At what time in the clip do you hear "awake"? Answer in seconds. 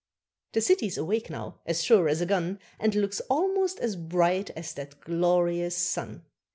0.97-1.29